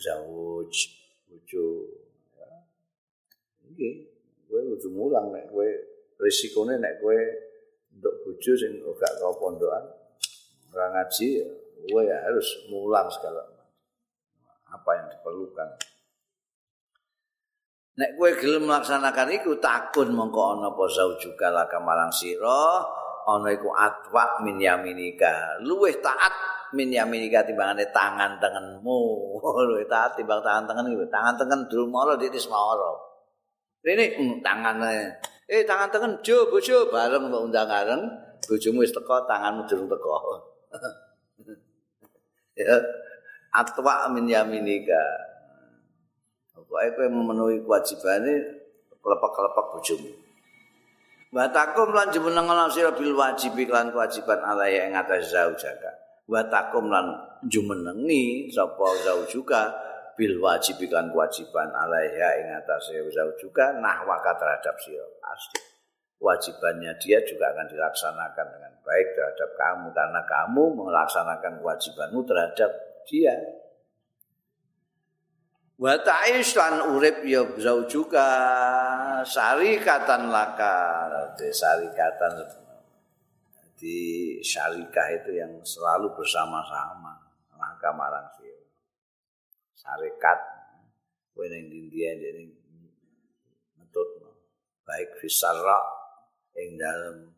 [0.00, 0.72] zawuj
[1.28, 1.66] bojo
[3.68, 4.08] iki
[4.48, 5.68] kowe kudu mulang nek kowe
[6.24, 7.16] risikone nek kowe
[7.92, 10.02] untuk bojo sing ora kau pondokan
[10.72, 11.28] orang ngaji,
[11.84, 13.44] gue ya harus mulang segala
[14.72, 15.68] apa yang diperlukan.
[17.92, 20.84] Nek gue gelem melaksanakan itu takun mongko ana apa
[21.20, 22.80] juga laka marang sira
[23.28, 25.60] ana iku atwa min yaminika.
[25.60, 26.32] Luweh taat
[26.72, 29.00] min yaminika timbangane tangan tengenmu.
[29.68, 33.12] Luweh taat timbang tangan tengen iki tangan tengen durmara di ismara
[33.82, 35.10] ini mm, tangannya
[35.50, 36.86] eh tangan tengen jo bojo.
[36.88, 38.02] Bareng mbok undang bareng
[38.46, 40.10] bojomu wis teko tanganmu durung teko
[42.58, 42.78] ya
[43.54, 45.02] atwa min yaminika
[46.72, 48.32] pokoke kowe memenuhi kewajibane
[49.04, 50.10] kelepak-kelepak bojomu
[51.32, 55.88] Wa takum lan jumenengono sira bil wajib lan kewajiban alaya ing atas zaujaka.
[56.28, 57.08] Wa takum lan
[57.48, 59.72] jumenengi sapa zaujuka
[60.12, 65.08] bil wajib lan kewajiban alaiha ing atas zaujuka nahwaka terhadap sira.
[65.24, 65.56] Pasti
[66.20, 72.70] kewajibannya dia juga akan dilaksanakan dengan baik terhadap kamu karena kamu melaksanakan kewajibanmu terhadap
[73.08, 73.32] dia.
[75.80, 78.28] Wa ta'ish lan urip ya zaujuka
[79.24, 80.76] syarikatan laka
[81.38, 82.32] di syarikatan
[83.80, 83.98] di
[84.38, 87.18] syarikah itu yang selalu bersama-sama.
[87.56, 88.52] Laka marang sih
[89.74, 90.38] syarikat
[91.34, 92.46] kowe ning India ini
[93.80, 94.06] metut.
[94.86, 95.78] Baik fisarra
[96.58, 97.32] ing dalam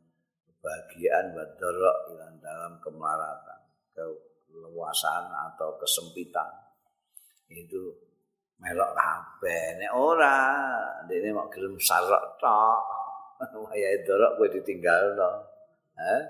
[0.49, 3.61] kebahagiaan badara ilang dalam kemaratan
[3.95, 6.51] keluasan atau kesempitan.
[7.53, 7.95] Itu
[8.63, 9.81] melok kabeh.
[9.81, 10.37] Nek ora
[11.09, 12.81] dene mok gelem sarok tok.
[13.65, 15.31] Wayahe dorok kowe ditinggalno.
[15.99, 16.21] Eh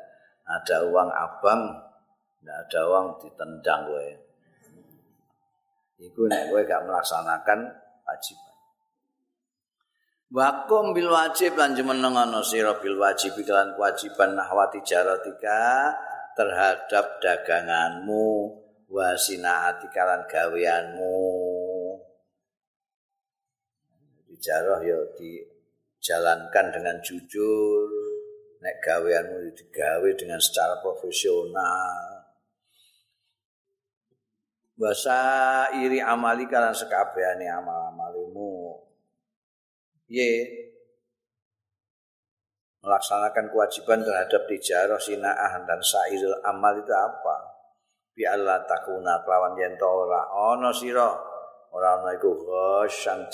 [0.44, 1.62] ada uang abang
[2.44, 4.08] ndak ada uang ditendang kowe.
[6.00, 7.60] Iku nek kowe gak melaksanakan
[8.04, 8.36] wajib
[10.34, 15.94] Wakum bil wajib lan jumenengono sira bil wajib iklan kewajiban nahwati jaratika
[16.34, 18.50] terhadap daganganmu
[18.90, 21.23] wasinaati kalan gaweanmu
[24.44, 27.88] ijarah ya dijalankan dengan jujur.
[28.60, 32.28] Nek gaweanmu digawe dengan secara profesional.
[34.76, 38.84] Basa iri amali kalan sekabehane amal-amalimu.
[40.12, 40.44] Ye
[42.84, 47.36] melaksanakan kewajiban terhadap tijarah sinaah dan sairil amal itu apa?
[48.12, 50.28] Bi Allah takuna kelawan yen ora.
[50.28, 51.08] Ana sira
[51.72, 53.32] ora ana iku ghasyang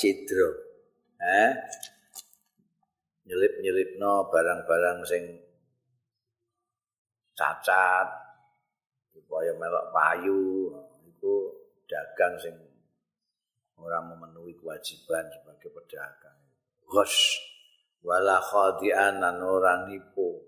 [1.20, 1.52] eh
[3.28, 5.24] nyelip-nyelipno barang-barang sing
[7.36, 8.08] cacat
[9.12, 10.72] supaya melok payu
[11.04, 11.32] itu
[11.84, 12.56] dagang sing
[13.80, 16.36] ora memenuhi kewajiban sebagai pedagang.
[16.88, 17.38] Hos
[18.04, 20.40] wala khadi'an ora nipu.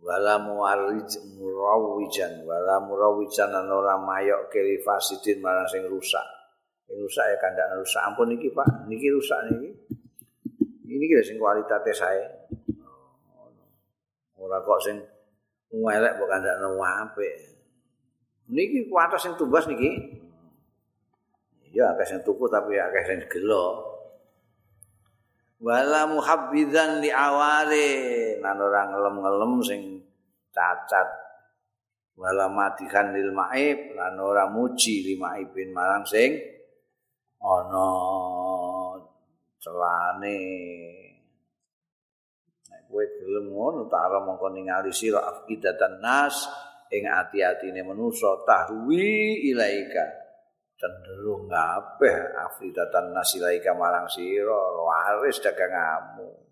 [0.00, 6.39] Wala muwarij murawijan wala murawijan ora mayok kelifasidin marang sing rusak
[6.98, 8.02] rusak ya kandak rusak.
[8.02, 8.90] Ampun niki Pak.
[8.90, 9.70] Niki rusak niki.
[10.90, 12.26] Ini kira sing kualitasnya saya
[14.40, 14.96] ora kok sing
[15.70, 17.34] ngelek kok kandak apik.
[18.50, 20.18] Niki kualitas sing tumbas niki.
[21.70, 23.86] Ya akeh sing tuku tapi akeh sing gelo.
[25.62, 27.88] Wala muhabbidzan li awale
[28.42, 29.80] lan ora ngelem-ngelem sing
[30.50, 31.06] cacat.
[32.18, 33.94] Wala matikan lil maib.
[33.94, 36.34] Lan ora muji lima ibin marang sing
[37.40, 37.88] ana
[39.60, 40.40] celane.
[42.68, 46.48] Nek kowe gelem ngono ta mongko ningali sira afidatan nas
[46.92, 50.06] ing ati-atine manusa tahwi ilaika.
[50.80, 56.49] Cenderung ngapeh afidatan nas ilaika marang sira waris dagangamu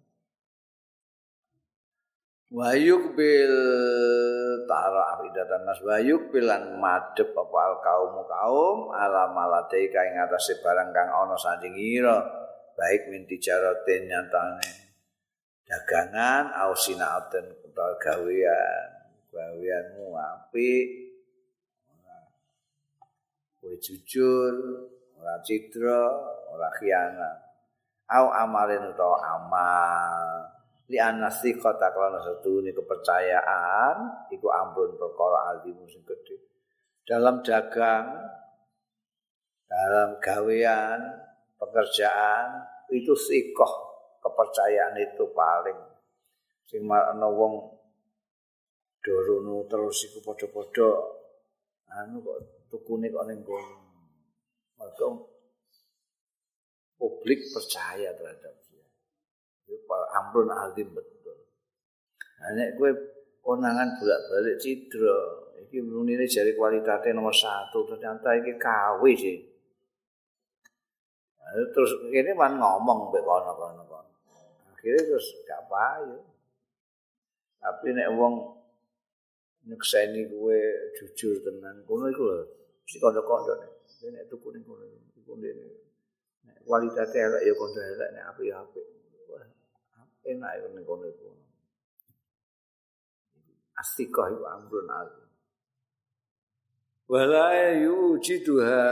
[2.48, 3.56] wayuk bil
[4.64, 10.90] tara afidatan nas wayuk bilan madhep apa al kaum kaum ala malate kae ngatasé barang
[10.96, 12.24] kang ana sandingira
[12.72, 14.88] baik minti jaraten nyatane
[15.68, 18.88] dagangan au sinaaten utawa gawean.
[19.28, 20.88] Gaweanmu apik
[23.60, 24.54] kowe jujur
[25.20, 26.00] ora citra
[26.48, 27.36] ora khianat.
[28.08, 30.57] Au amalin utawa amal
[30.88, 36.36] li anasi kota kelana satu ini kepercayaan iku ampun perkara azimu sing gede
[37.04, 38.08] dalam dagang
[39.68, 41.00] dalam gawean
[41.60, 43.88] pekerjaan itu sikoh
[44.24, 45.76] kepercayaan itu paling.
[46.68, 47.76] Sing marana wong
[49.00, 50.90] dorono terus iku padha-padha
[52.00, 55.12] anu kok tukune kok ning kono.
[56.98, 58.54] Publik percaya terhadap
[60.16, 61.36] ampun azim betul.
[62.38, 62.90] Nah, nek kowe
[63.42, 65.18] konangan bolak-balik cidra,
[65.64, 69.38] iki munine jari kualitasnya nomor satu, ternyata iki kawe sih.
[71.40, 74.12] Nah, terus ini man ngomong mbek kono-kono kono.
[74.72, 76.20] Akhirnya terus gak payu.
[77.58, 78.34] Tapi nek wong
[79.66, 80.58] nyekseni kowe
[80.96, 82.40] jujur tenan, kono iku lho.
[82.88, 83.72] Si kondo-kondo nek
[84.12, 84.84] nek tuku ning kono,
[85.16, 85.56] tuku ning
[86.68, 88.97] kualitasnya elek ya kondo nek apik ya apik.
[90.28, 91.28] Enak iku ning kono iku.
[93.80, 95.28] Astiqah iku amrun azim.
[97.08, 98.84] Wala yujiduha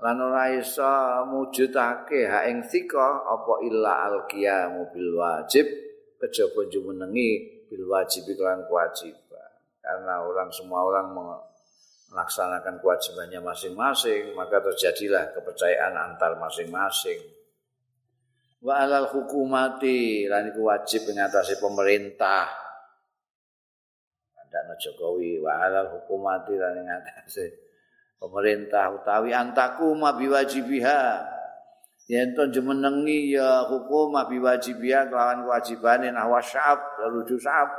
[0.00, 0.82] lan ora iso
[1.30, 5.68] mujudake ha ing sika apa illa alqiyamu bil wajib
[6.16, 11.06] kejaba jumenengi bil wajib iklan kewajiban karena orang semua orang
[12.10, 17.20] melaksanakan kewajibannya masing-masing maka terjadilah kepercayaan antar masing-masing
[18.60, 20.28] wa alal hukumati.
[20.28, 22.48] Lan iku wajib ngatasi pemerintah.
[24.50, 27.46] Ndak Jokowi wa alal hukumati lan ngatasi
[28.18, 28.92] pemerintah.
[28.98, 31.02] Utawi antaku ma biwajibiha.
[32.10, 36.10] Yen to jumenengi ya hukum abi wajibiah kelawan kewajibane.
[36.10, 37.70] Nah wasyab lalu jusab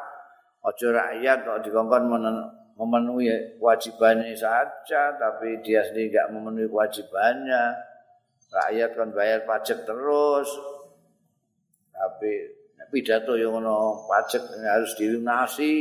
[0.64, 2.08] aja rakyat kok dikongkon
[2.80, 7.76] memenuhi kewajibannya saja tapi dia sendiri enggak memenuhi kewajibannya.
[8.52, 10.48] Rakyat kan bayar pajak terus
[12.92, 15.74] pidato yang ono pajak harus dilunasi.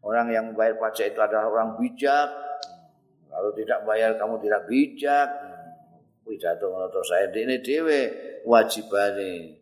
[0.00, 2.28] Orang yang membayar pajak itu adalah orang bijak.
[3.28, 5.28] Kalau tidak bayar kamu tidak bijak.
[6.24, 7.02] Pidato ngono to.
[7.04, 8.00] Saya ini dhewe
[8.46, 9.60] wajibane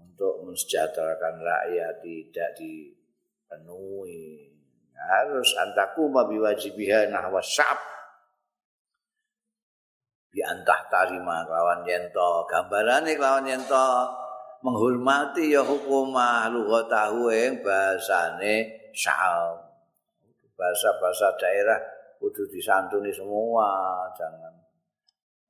[0.00, 4.50] untuk mensejahterakan rakyat tidak dipenuhi.
[4.96, 7.78] Harus antaku mabi wajibiha nahwa syab
[10.36, 13.88] bi antah tarima lawan yento gambarane lawan yento
[14.64, 16.16] menghormati ya hukum
[16.52, 19.60] lughatahu ing bahasane syab
[20.56, 21.76] bahasa-bahasa daerah
[22.16, 24.56] kudu disantuni semua jangan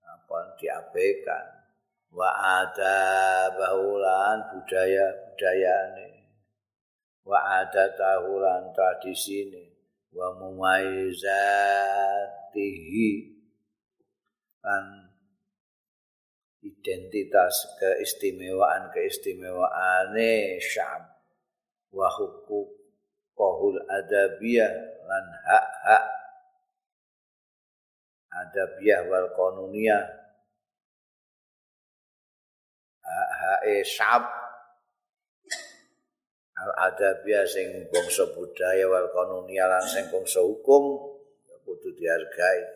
[0.03, 1.47] apa diabaikan.
[2.11, 2.99] Wa ada
[3.55, 6.17] bahulan budaya budayane
[7.27, 9.47] wa ada tahulan tradisi
[10.15, 13.11] wa mumaizatihi.
[14.63, 15.06] Kan
[16.67, 21.03] identitas keistimewaan keistimewaane syam
[21.95, 22.67] wa hukum
[23.39, 24.73] kohul adabiyah
[25.07, 26.05] lan hak hak
[28.37, 30.05] adabiyah wal qanuniyah.
[33.07, 34.27] Hae syab
[36.59, 41.15] al adabiyah sing bangsa budaya wal qanuniyah lan sing bangsa hukum
[41.67, 42.76] kudu dihargai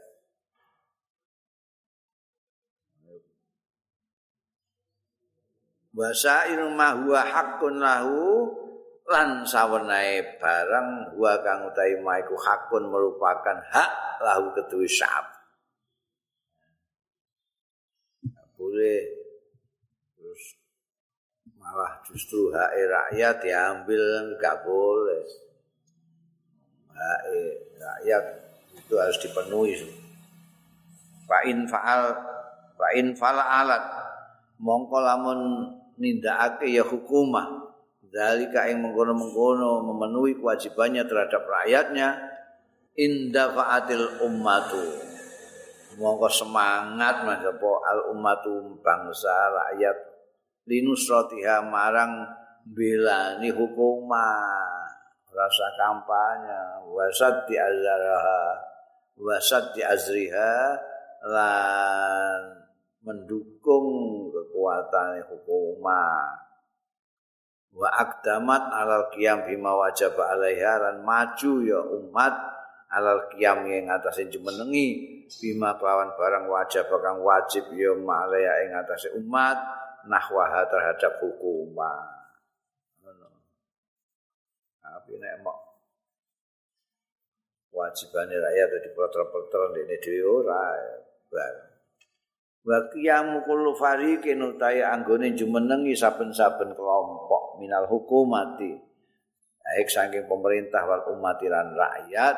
[6.00, 8.48] Wasair ma huwa haqqun lahu
[9.04, 13.90] lan sawenae barang huwa kang utahe maiku hakun merupakan hak
[14.24, 15.28] lahu kedue syab
[18.70, 19.02] boleh.
[20.14, 20.42] Terus
[21.58, 25.24] malah justru hak rakyat diambil enggak boleh.
[26.94, 27.20] Hak
[27.80, 28.24] rakyat
[28.76, 29.74] itu harus dipenuhi.
[31.26, 32.14] Fa in faal
[32.78, 32.88] fa
[33.18, 33.84] fala alat
[34.60, 35.40] mongko lamun
[36.00, 37.68] nindakake ya hukumah.
[38.10, 42.18] Dalika yang mengkono-mengkono memenuhi kewajibannya terhadap rakyatnya.
[42.98, 44.82] Inda faatil ummatu.
[45.94, 49.94] Monggo semangat manjapo al ummatu bangsa rakyat.
[50.66, 52.26] Linusratiha marang
[52.66, 54.74] belani hukumah.
[55.30, 56.90] Rasa kampanye.
[56.90, 58.42] Wasat di azraha
[59.20, 60.54] wasat di azriha.
[61.30, 62.59] Lan
[63.00, 63.88] mendukung
[64.32, 66.36] kekuatan hukumah
[67.70, 72.34] wa akdamat alal qiyam bima wajib alaiha lan maju ya umat
[72.90, 75.18] alal qiyam ing atase jumenengi.
[75.30, 79.54] Bima kelawan barang wajib kang wajib ya malaya ing atase umat
[80.10, 82.20] nahwaha terhadap hukumah
[85.00, 85.58] tapi nek mok
[87.70, 90.74] wajibane rakyat dadi protel-protel ndekne dhewe ora
[92.60, 98.76] wa qiyamu kullu fariqin utahe anggone jumenengi saben-saben kelompok minal hukumati
[99.64, 102.36] baik saking pemerintah wal umat lan rakyat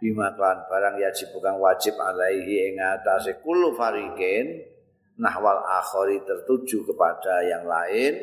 [0.00, 4.72] bima kan barang yajib bukan wajib alaihi ing atase kullu fariqin
[5.20, 8.18] nahwal akhari tertuju kepada yang lain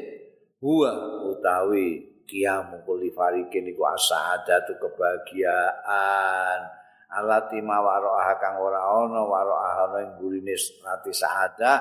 [0.59, 0.91] huwa.
[1.29, 6.78] utawi kiamu kulli fariqin iku asadatu kebahagiaan
[7.09, 10.53] alati mawaroah kang ora ana waroah ana ing burine
[10.85, 11.77] ati saadah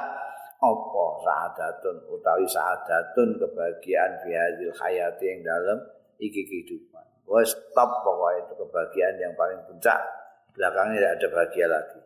[0.58, 5.78] apa saadatun utawi saadatun kebahagiaan fi hadil hayati ing dalem
[6.18, 10.00] iki kehidupan Wes top pokoknya itu kebahagiaan yang paling puncak.
[10.56, 12.00] Belakangnya tidak ada bahagia lagi.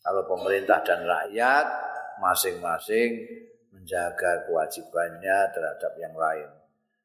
[0.00, 1.66] Kalau pemerintah dan rakyat
[2.24, 3.20] masing-masing
[3.76, 6.48] menjaga kewajibannya terhadap yang lain.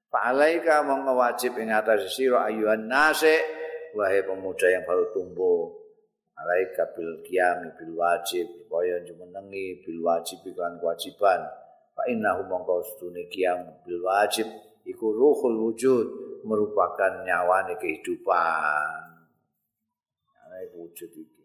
[0.08, 3.65] Fa'alaika mengwajib ing atas ayuhan nase
[3.96, 5.72] wahai pemuda yang baru tumbuh.
[6.36, 11.48] Alaika bil qiyami bil wajib supaya jumenengi bil wajib iklan kewajiban.
[11.96, 14.44] Fa innahu mongko sedune qiyam bil wajib
[14.84, 16.08] iku ruhul wujud
[16.44, 19.00] merupakan nyawa kehidupan.
[20.46, 21.36] Ini wujud itu.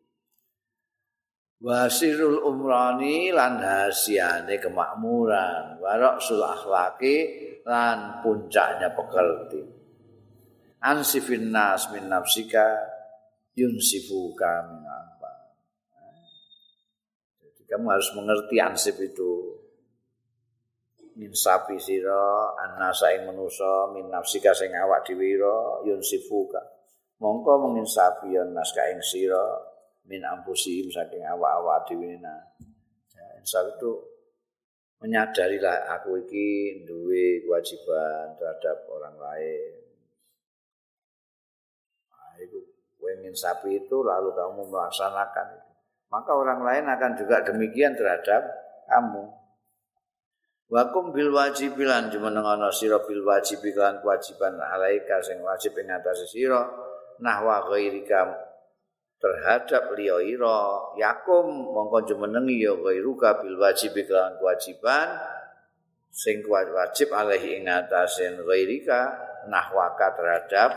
[1.60, 7.16] wasirul umrani lan hasiane kemakmuran warok sul akhlaki
[7.68, 9.79] lan puncaknya pekerti
[10.80, 12.64] ansifin nas min nafsika
[13.56, 15.30] yunsifu kami apa
[17.40, 19.60] jadi kamu harus mengerti ansif itu.
[21.20, 26.62] Min sapi sira annasa ing manusa min nafsika sing awak dhewe ira yunsifuka
[27.20, 29.44] mongko mungin sapi yen nas ka ing sira
[30.08, 32.40] min ampusihim saking awak-awak dhewe na.
[33.12, 33.90] Ya insaf itu
[35.04, 39.89] menyadari lah aku iki duwe kewajiban terhadap orang lain
[43.30, 45.70] ingin sapi itu lalu kamu melaksanakan itu.
[46.10, 48.42] Maka orang lain akan juga demikian terhadap
[48.90, 49.30] kamu.
[50.70, 56.66] Wakum bil wajibilan cuma nengono sira bil wajibilan kewajiban alaika sing wajib ing atase sira
[57.22, 58.26] nahwa ghairika
[59.22, 60.94] terhadap liya ira.
[60.98, 65.14] Yakum mongko jumenengi ya ghairuka bil wajibilan kewajiban
[66.10, 70.70] sing wajib alaihi ing atase ghairika nahwaka terhadap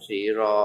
[0.00, 0.56] sira